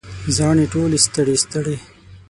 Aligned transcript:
زاڼې 0.35 0.65
ټولې 0.73 0.97
ستړي، 1.05 1.35
ستړي 1.43 1.77